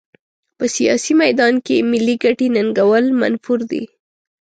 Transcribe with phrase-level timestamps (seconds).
[0.57, 3.83] په سیاسي میدان کې ملي ګټې ننګول منفور دي.